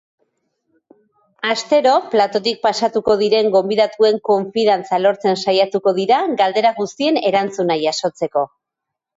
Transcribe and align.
Astero 1.53 1.91
platotik 2.13 2.57
pasatuko 2.63 3.17
diren 3.21 3.51
gonbidatuen 3.57 4.19
konfiantza 4.31 5.01
lortzen 5.05 5.39
saiatuko 5.45 5.95
dira 6.01 6.23
galdera 6.43 6.75
guztien 6.83 7.25
erantzuna 7.33 7.79
jasotzeko. 7.87 8.49